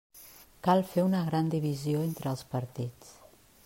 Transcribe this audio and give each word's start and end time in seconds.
Cal 0.67 0.81
fer 0.93 1.03
una 1.09 1.21
gran 1.29 1.53
divisió 1.57 2.03
entre 2.09 2.33
els 2.35 2.45
partits. 2.57 3.17